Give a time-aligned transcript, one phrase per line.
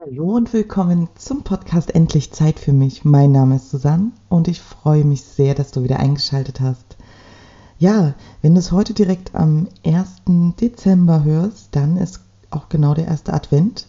[0.00, 3.04] Hallo und willkommen zum Podcast Endlich Zeit für mich.
[3.04, 6.96] Mein Name ist Susanne und ich freue mich sehr, dass du wieder eingeschaltet hast.
[7.80, 10.54] Ja, wenn du es heute direkt am 1.
[10.60, 13.88] Dezember hörst, dann ist auch genau der erste Advent.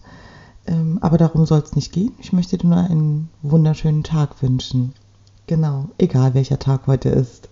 [0.66, 2.13] Ähm, aber darum soll es nicht gehen.
[2.17, 4.96] Ich möchte dir nur einen wunderschönen Tag wünschen.
[5.46, 7.49] Genau, egal welcher Tag heute ist.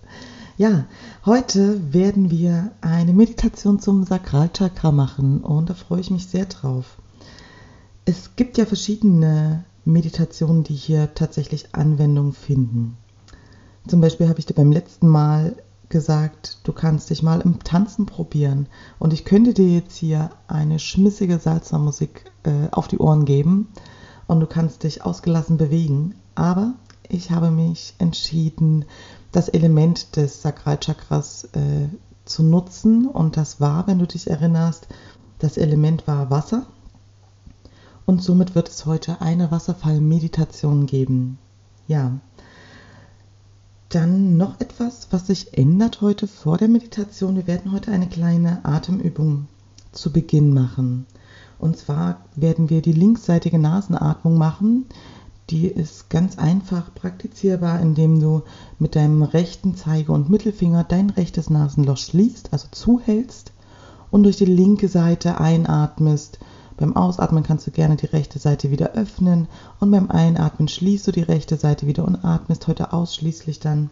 [0.56, 0.86] Ja,
[1.24, 6.98] heute werden wir eine Meditation zum Sakralchakra machen und da freue ich mich sehr drauf.
[8.10, 12.96] Es gibt ja verschiedene Meditationen, die hier tatsächlich Anwendung finden.
[13.86, 15.56] Zum Beispiel habe ich dir beim letzten Mal
[15.90, 18.66] gesagt, du kannst dich mal im Tanzen probieren.
[18.98, 23.68] Und ich könnte dir jetzt hier eine schmissige Salsa-Musik äh, auf die Ohren geben
[24.26, 26.14] und du kannst dich ausgelassen bewegen.
[26.34, 26.76] Aber
[27.10, 28.86] ich habe mich entschieden,
[29.32, 31.88] das Element des Sakralchakras äh,
[32.24, 33.06] zu nutzen.
[33.06, 34.88] Und das war, wenn du dich erinnerst,
[35.40, 36.68] das Element war Wasser.
[38.08, 41.36] Und somit wird es heute eine Wasserfallmeditation geben.
[41.88, 42.18] Ja,
[43.90, 47.36] dann noch etwas, was sich ändert heute vor der Meditation.
[47.36, 49.46] Wir werden heute eine kleine Atemübung
[49.92, 51.04] zu Beginn machen.
[51.58, 54.86] Und zwar werden wir die linksseitige Nasenatmung machen.
[55.50, 58.40] Die ist ganz einfach praktizierbar, indem du
[58.78, 63.52] mit deinem rechten Zeige- und Mittelfinger dein rechtes Nasenloch schließt, also zuhältst
[64.10, 66.38] und durch die linke Seite einatmest
[66.78, 69.48] beim Ausatmen kannst du gerne die rechte Seite wieder öffnen
[69.80, 73.90] und beim Einatmen schließt du die rechte Seite wieder und atmest heute ausschließlich dann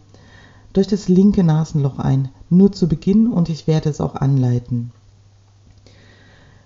[0.73, 2.29] durch das linke Nasenloch ein.
[2.49, 4.91] Nur zu Beginn und ich werde es auch anleiten.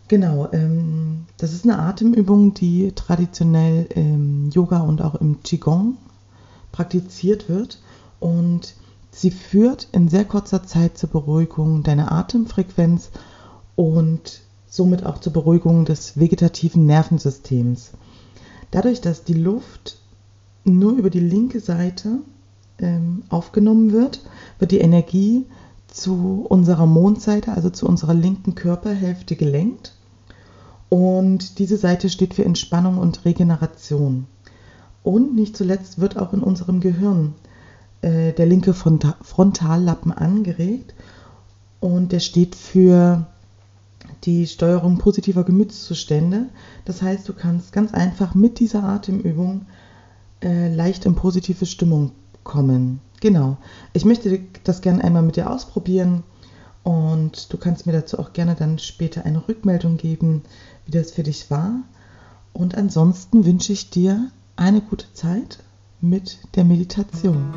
[0.07, 5.97] Genau, ähm, das ist eine Atemübung, die traditionell im Yoga und auch im Qigong
[6.71, 7.81] praktiziert wird
[8.19, 8.75] und
[9.09, 13.09] sie führt in sehr kurzer Zeit zur Beruhigung deiner Atemfrequenz
[13.75, 17.91] und somit auch zur Beruhigung des vegetativen Nervensystems.
[18.71, 19.99] Dadurch, dass die Luft
[20.63, 22.19] nur über die linke Seite
[22.79, 24.21] ähm, aufgenommen wird,
[24.59, 25.45] wird die Energie
[25.87, 29.93] zu unserer Mondseite, also zu unserer linken Körperhälfte gelenkt.
[30.87, 34.25] Und diese Seite steht für Entspannung und Regeneration.
[35.03, 37.33] Und nicht zuletzt wird auch in unserem Gehirn
[38.01, 40.93] äh, der linke Frontallappen angeregt.
[41.81, 43.27] Und der steht für
[44.23, 46.49] die Steuerung positiver Gemütszustände.
[46.85, 49.65] Das heißt, du kannst ganz einfach mit dieser Atemübung
[50.43, 52.11] äh, leicht in positive Stimmung
[52.43, 52.99] kommen.
[53.19, 53.57] Genau.
[53.93, 56.23] Ich möchte das gerne einmal mit dir ausprobieren
[56.83, 60.43] und du kannst mir dazu auch gerne dann später eine Rückmeldung geben,
[60.85, 61.81] wie das für dich war.
[62.53, 65.59] Und ansonsten wünsche ich dir eine gute Zeit
[66.01, 67.53] mit der Meditation.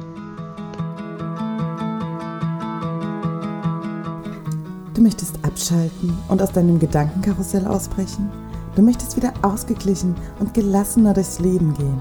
[4.95, 8.31] Du möchtest abschalten und aus deinem Gedankenkarussell ausbrechen?
[8.77, 12.01] Du möchtest wieder ausgeglichen und gelassener durchs Leben gehen?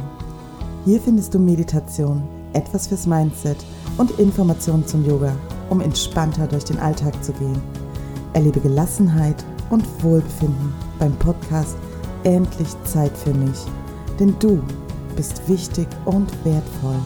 [0.86, 2.22] Hier findest du Meditation,
[2.53, 3.58] etwas fürs Mindset
[3.98, 5.36] und Informationen zum Yoga,
[5.72, 7.59] um entspannter durch den Alltag zu gehen.
[8.34, 11.76] Erlebe Gelassenheit und Wohlbefinden beim Podcast
[12.24, 13.66] Endlich Zeit für mich.
[14.20, 14.62] Denn du
[15.16, 17.00] bist wichtig und wertvoll.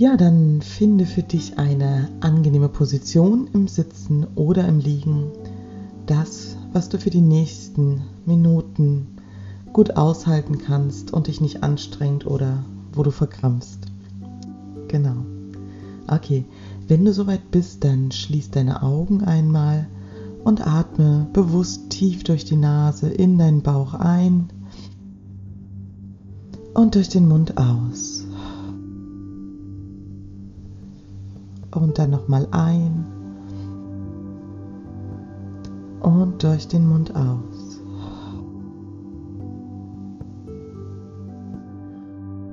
[0.00, 5.32] Ja, dann finde für dich eine angenehme Position im Sitzen oder im Liegen.
[6.06, 9.08] Das, was du für die nächsten Minuten
[9.72, 13.80] gut aushalten kannst und dich nicht anstrengt oder wo du verkrampfst.
[14.86, 15.16] Genau.
[16.06, 16.44] Okay,
[16.86, 19.88] wenn du soweit bist, dann schließ deine Augen einmal
[20.44, 24.48] und atme bewusst tief durch die Nase in deinen Bauch ein
[26.74, 28.27] und durch den Mund aus.
[31.82, 33.06] Und dann nochmal ein
[36.00, 37.80] und durch den Mund aus.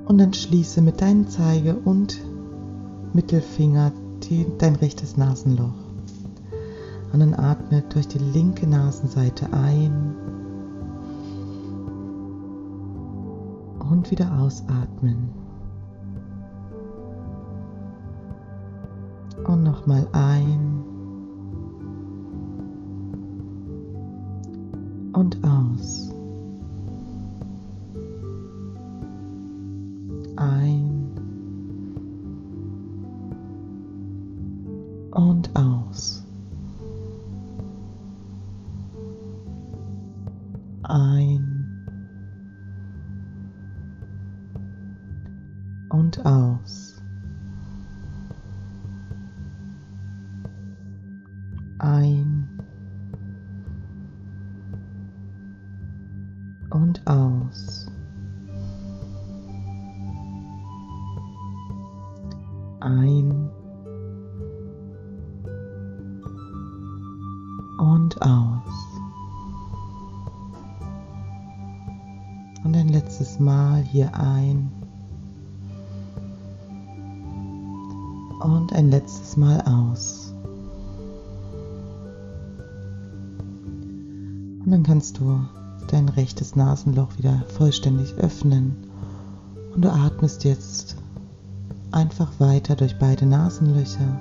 [0.06, 2.20] Und dann schließe mit deinen Zeige und
[3.12, 3.92] Mittelfinger
[4.22, 5.74] die, dein rechtes Nasenloch.
[7.12, 10.14] Und dann atme durch die linke Nasenseite ein
[13.90, 15.45] und wieder ausatmen.
[19.76, 20.84] Nochmal ein
[25.12, 26.12] und aus.
[30.36, 31.10] Ein
[35.12, 36.24] und aus.
[40.82, 41.25] Ein
[68.16, 68.62] und aus.
[72.64, 74.70] Und ein letztes Mal hier ein
[78.40, 80.34] und ein letztes Mal aus.
[84.64, 85.40] Und dann kannst du
[85.88, 88.74] dein rechtes Nasenloch wieder vollständig öffnen
[89.74, 90.96] und du atmest jetzt
[91.92, 94.20] einfach weiter durch beide Nasenlöcher.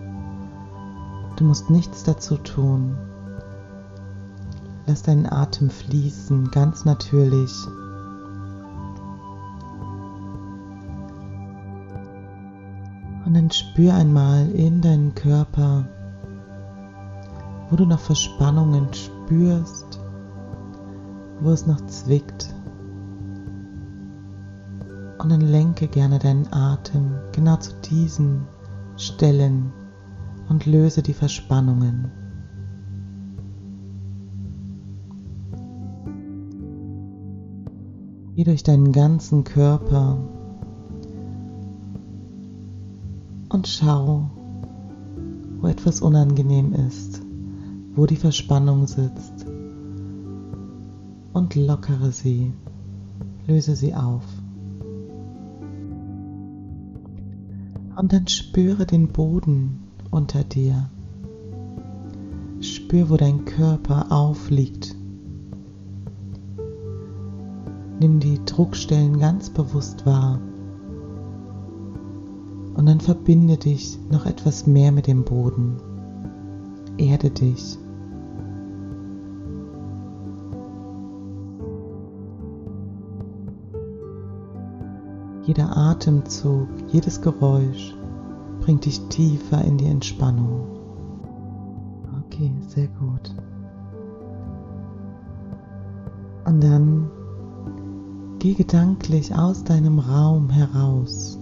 [1.38, 2.96] Du musst nichts dazu tun.
[4.88, 7.52] Lass deinen Atem fließen, ganz natürlich.
[13.26, 15.88] Und dann spür einmal in deinen Körper,
[17.70, 20.00] wo du noch Verspannungen spürst
[21.40, 22.54] wo es noch zwickt.
[25.18, 28.48] Und dann lenke gerne deinen Atem genau zu diesen
[28.98, 29.72] Stellen
[30.50, 32.12] und löse die Verspannungen.
[38.36, 40.18] Geh durch deinen ganzen Körper
[43.48, 44.30] und schau,
[45.62, 47.22] wo etwas unangenehm ist,
[47.96, 49.46] wo die Verspannung sitzt
[51.32, 52.52] und lockere sie,
[53.48, 54.26] löse sie auf.
[57.96, 59.80] Und dann spüre den Boden
[60.12, 60.90] unter dir.
[62.60, 64.95] Spür, wo dein Körper aufliegt.
[68.06, 70.40] Nimm die Druckstellen ganz bewusst wahr.
[72.76, 75.78] Und dann verbinde dich noch etwas mehr mit dem Boden.
[77.00, 77.80] Erde dich.
[85.42, 87.96] Jeder Atemzug, jedes Geräusch
[88.62, 90.68] bringt dich tiefer in die Entspannung.
[92.28, 93.34] Okay, sehr gut.
[96.46, 97.05] Und dann
[98.46, 101.40] geh gedanklich aus deinem Raum heraus,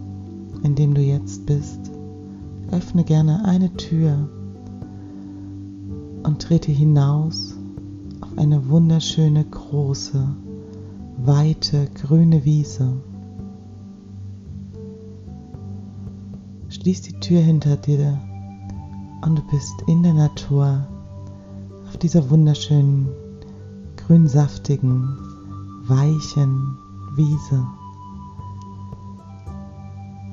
[0.63, 1.91] in dem du jetzt bist.
[2.71, 4.29] Öffne gerne eine Tür
[6.23, 7.57] und trete hinaus
[8.21, 10.29] auf eine wunderschöne, große,
[11.17, 12.93] weite, grüne Wiese.
[16.69, 18.17] Schließ die Tür hinter dir
[19.25, 20.87] und du bist in der Natur
[21.85, 23.09] auf dieser wunderschönen,
[23.97, 25.17] grünsaftigen,
[25.85, 26.77] weichen
[27.15, 27.67] Wiese.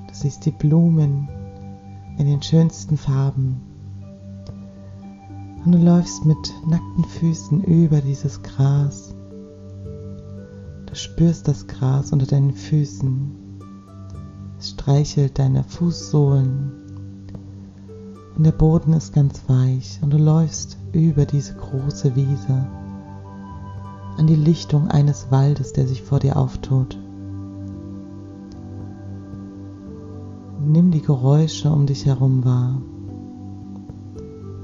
[0.09, 1.29] Du siehst die Blumen
[2.19, 3.61] in den schönsten Farben.
[5.65, 9.15] Und du läufst mit nackten Füßen über dieses Gras.
[10.87, 13.41] Du spürst das Gras unter deinen Füßen
[14.61, 16.73] es streichelt deine Fußsohlen
[18.37, 22.67] und der Boden ist ganz weich und du läufst über diese große Wiese
[24.21, 26.99] an die Lichtung eines Waldes, der sich vor dir auftut.
[30.63, 32.83] Nimm die Geräusche um dich herum wahr,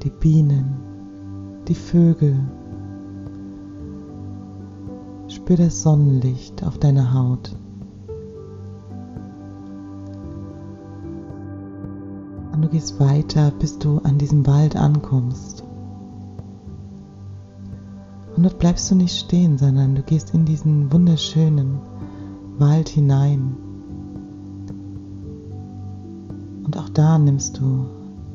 [0.03, 0.77] die Bienen,
[1.69, 2.39] die Vögel.
[5.29, 7.57] Spür das Sonnenlicht auf deiner Haut.
[12.53, 15.66] Und du gehst weiter, bis du an diesem Wald ankommst.
[18.47, 21.81] Dort bleibst du nicht stehen, sondern du gehst in diesen wunderschönen
[22.59, 23.57] Wald hinein.
[26.65, 27.87] Und auch da nimmst du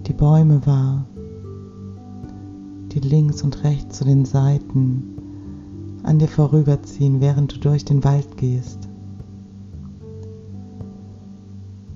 [0.08, 1.06] die Bäume wahr,
[2.92, 5.16] die links und rechts zu den Seiten
[6.04, 8.90] an dir vorüberziehen, während du durch den Wald gehst.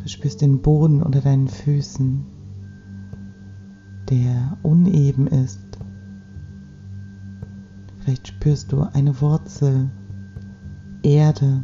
[0.02, 2.24] Du spürst den Boden unter deinen Füßen,
[4.10, 5.65] der uneben ist.
[8.06, 9.90] Vielleicht spürst du eine Wurzel,
[11.02, 11.64] Erde.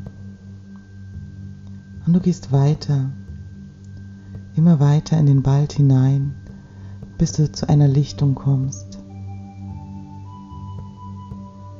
[2.08, 3.12] Und du gehst weiter,
[4.56, 6.34] immer weiter in den Wald hinein,
[7.20, 8.98] bis du zu einer Lichtung kommst.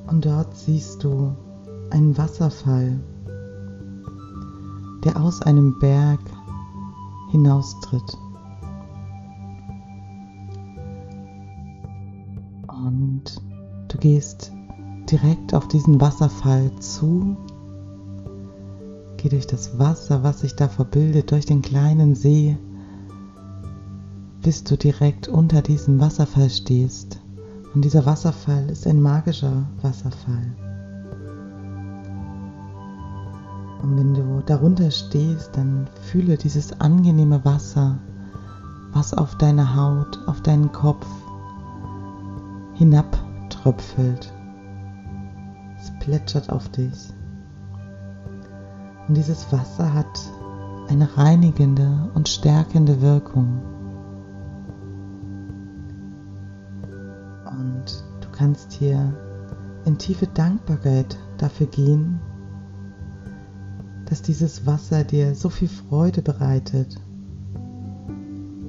[0.06, 1.36] Und dort siehst du
[1.90, 3.00] einen Wasserfall,
[5.04, 6.20] der aus einem Berg
[7.32, 8.16] hinaustritt.
[14.02, 14.52] Gehst
[15.10, 17.38] direkt auf diesen Wasserfall zu.
[19.18, 22.58] Geh durch das Wasser, was sich da verbildet, durch den kleinen See,
[24.42, 27.22] bis du direkt unter diesem Wasserfall stehst.
[27.74, 30.56] Und dieser Wasserfall ist ein magischer Wasserfall.
[33.82, 37.98] Und wenn du darunter stehst, dann fühle dieses angenehme Wasser,
[38.94, 41.08] was auf deine Haut, auf deinen Kopf
[43.62, 44.34] hinabtröpfelt.
[45.78, 47.14] Es plätschert auf dich.
[49.08, 50.20] Und dieses Wasser hat
[50.90, 53.62] eine reinigende und stärkende Wirkung.
[57.46, 59.14] Und du kannst hier
[59.86, 62.20] in tiefe Dankbarkeit dafür gehen,
[64.06, 67.00] dass dieses Wasser dir so viel Freude bereitet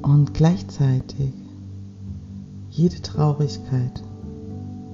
[0.03, 1.35] und gleichzeitig
[2.71, 4.03] jede Traurigkeit,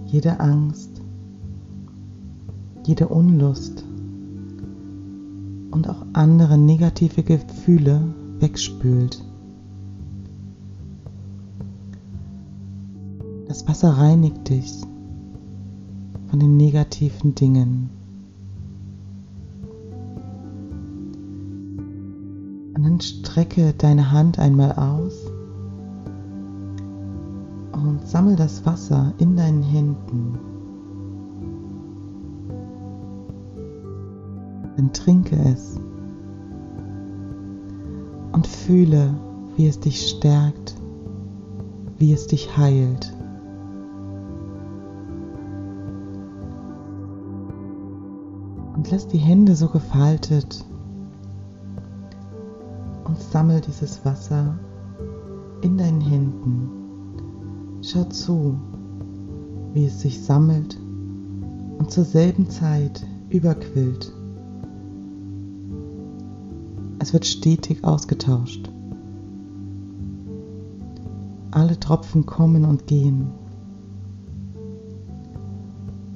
[0.08, 1.02] jede Angst,
[2.86, 3.84] jede Unlust
[5.70, 8.02] und auch andere negative Gefühle
[8.40, 9.22] wegspült.
[13.46, 14.72] Das Wasser reinigt dich
[16.28, 17.90] von den negativen Dingen.
[22.74, 25.17] Und dann strecke deine Hand einmal aus
[28.08, 30.38] sammle das Wasser in deinen Händen.
[34.76, 35.78] Dann trinke es
[38.32, 39.12] und fühle,
[39.56, 40.74] wie es dich stärkt,
[41.98, 43.14] wie es dich heilt.
[48.74, 50.64] Und lass die Hände so gefaltet
[53.04, 54.58] und sammel dieses Wasser
[55.60, 56.77] in deinen Händen.
[57.90, 58.58] Schau zu,
[59.72, 60.78] wie es sich sammelt
[61.78, 64.12] und zur selben Zeit überquillt.
[66.98, 68.70] Es wird stetig ausgetauscht.
[71.50, 73.30] Alle Tropfen kommen und gehen.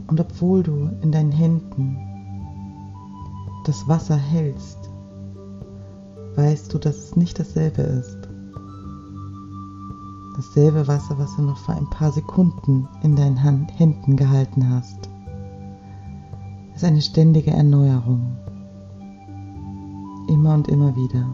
[0.08, 1.96] Und obwohl du in deinen Händen
[3.64, 4.90] das Wasser hältst,
[6.34, 8.21] weißt du, dass es nicht dasselbe ist.
[10.42, 15.08] Dasselbe Wasser, was du noch vor ein paar Sekunden in deinen Händen gehalten hast,
[16.74, 18.36] ist eine ständige Erneuerung.
[20.28, 21.32] Immer und immer wieder.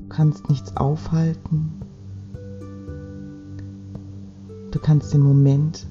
[0.00, 1.74] Du kannst nichts aufhalten.
[4.70, 5.86] Du kannst den Moment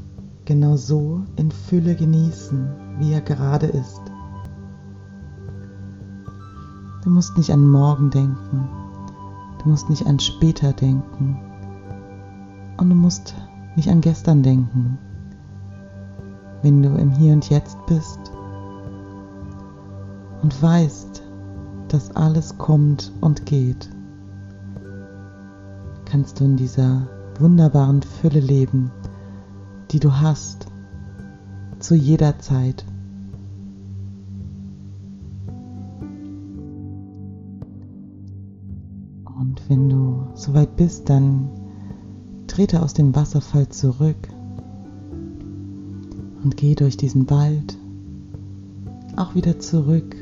[0.45, 4.12] genau so in Fülle genießen, wie er gerade ist.
[7.03, 8.69] Du musst nicht an morgen denken,
[9.61, 11.39] du musst nicht an später denken
[12.77, 13.35] und du musst
[13.75, 14.97] nicht an gestern denken.
[16.61, 18.19] Wenn du im Hier und Jetzt bist
[20.41, 21.21] und weißt,
[21.89, 23.89] dass alles kommt und geht,
[26.05, 27.07] kannst du in dieser
[27.39, 28.91] wunderbaren Fülle leben
[29.93, 30.65] die du hast,
[31.79, 32.83] zu jeder Zeit.
[39.73, 41.49] Wenn du soweit bist, dann
[42.45, 44.29] trete aus dem Wasserfall zurück
[46.43, 47.75] und geh durch diesen Wald
[49.15, 50.15] auch wieder zurück,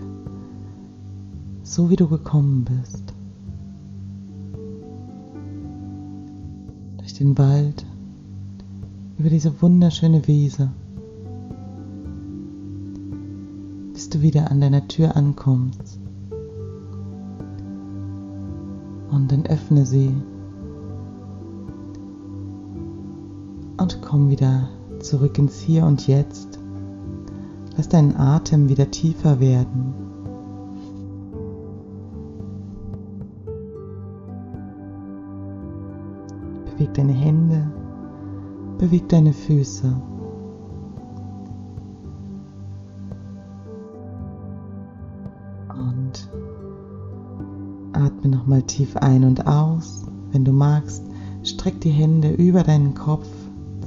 [1.63, 3.13] so wie du gekommen bist.
[6.99, 7.85] Durch den Wald
[9.17, 10.71] über diese wunderschöne Wiese,
[13.91, 15.99] bis du wieder an deiner Tür ankommst.
[19.11, 20.15] Und dann öffne sie
[23.77, 26.59] und komm wieder zurück ins Hier und Jetzt.
[27.77, 29.93] Lass deinen Atem wieder tiefer werden.
[36.65, 37.71] Beweg deine Hände
[38.81, 39.93] Beweg deine Füße.
[48.21, 50.03] Atme nochmal tief ein und aus.
[50.31, 51.03] Wenn du magst,
[51.43, 53.27] streck die Hände über deinen Kopf.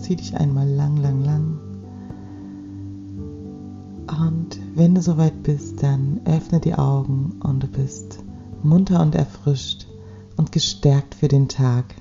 [0.01, 1.59] Zieh dich einmal lang, lang, lang.
[4.09, 8.19] Und wenn du soweit bist, dann öffne die Augen und du bist
[8.63, 9.87] munter und erfrischt
[10.37, 11.95] und gestärkt für den Tag.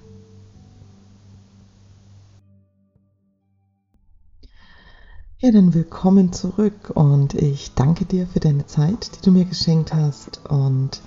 [5.38, 9.94] Ja, dann willkommen zurück und ich danke dir für deine Zeit, die du mir geschenkt
[9.94, 11.02] hast und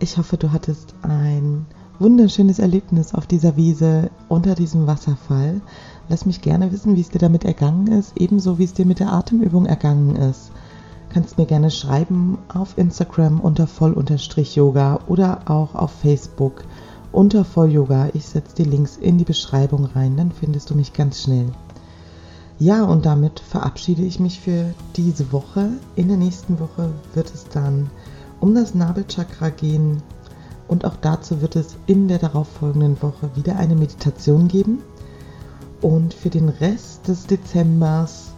[0.00, 1.66] ich hoffe, du hattest ein
[1.98, 5.60] wunderschönes Erlebnis auf dieser Wiese unter diesem Wasserfall.
[6.08, 9.00] Lass mich gerne wissen, wie es dir damit ergangen ist, ebenso wie es dir mit
[9.00, 10.52] der Atemübung ergangen ist.
[11.10, 16.64] Kannst mir gerne schreiben auf Instagram unter voll-yoga oder auch auf Facebook
[17.10, 18.10] unter voll yoga.
[18.12, 21.46] Ich setze die Links in die Beschreibung rein, dann findest du mich ganz schnell.
[22.58, 25.70] Ja, und damit verabschiede ich mich für diese Woche.
[25.96, 27.90] In der nächsten Woche wird es dann
[28.40, 30.02] um das Nabelchakra gehen
[30.68, 34.82] und auch dazu wird es in der darauffolgenden Woche wieder eine Meditation geben.
[35.80, 38.32] Und für den Rest des Dezembers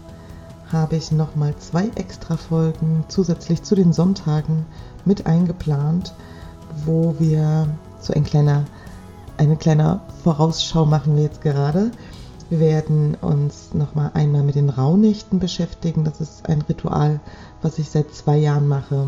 [0.71, 4.67] habe ich nochmal zwei extra Folgen zusätzlich zu den Sonntagen
[5.05, 6.15] mit eingeplant,
[6.85, 7.67] wo wir
[7.99, 8.65] so ein kleiner,
[9.37, 11.91] eine kleine Vorausschau machen wir jetzt gerade.
[12.49, 16.05] Wir werden uns nochmal einmal mit den Rauhnächten beschäftigen.
[16.05, 17.21] Das ist ein Ritual,
[17.63, 19.07] was ich seit zwei Jahren mache.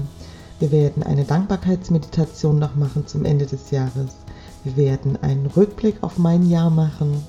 [0.63, 4.15] Wir werden eine Dankbarkeitsmeditation noch machen zum Ende des Jahres.
[4.63, 7.21] Wir werden einen Rückblick auf mein Jahr machen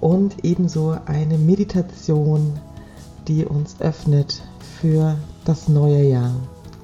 [0.00, 2.58] und ebenso eine Meditation,
[3.28, 4.42] die uns öffnet
[4.80, 6.34] für das neue Jahr.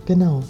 [0.06, 0.42] Genau.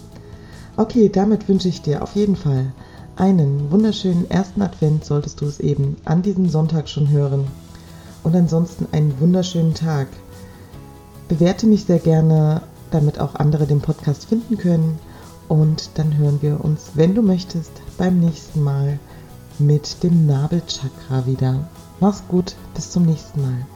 [0.77, 2.75] Okay, damit wünsche ich dir auf jeden Fall
[3.17, 7.47] einen wunderschönen ersten Advent, solltest du es eben an diesem Sonntag schon hören.
[8.25, 10.09] Und ansonsten einen wunderschönen Tag.
[11.29, 14.99] Bewerte mich sehr gerne, damit auch andere den Podcast finden können.
[15.49, 18.99] Und dann hören wir uns, wenn du möchtest, beim nächsten Mal
[19.59, 21.69] mit dem Nabelchakra wieder.
[22.01, 23.67] Mach's gut, bis zum nächsten Mal.